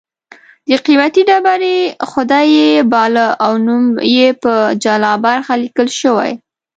[0.69, 1.77] د قېمتي ډبرې
[2.09, 3.83] خدای یې باله او نوم
[4.15, 6.31] یې په جلا برخه لیکل شوی